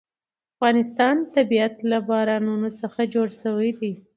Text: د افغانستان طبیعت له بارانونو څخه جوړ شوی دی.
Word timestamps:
د 0.03 0.03
افغانستان 0.55 1.15
طبیعت 1.35 1.75
له 1.89 1.97
بارانونو 2.09 2.69
څخه 2.79 2.99
جوړ 3.13 3.27
شوی 3.41 3.69
دی. 3.79 3.93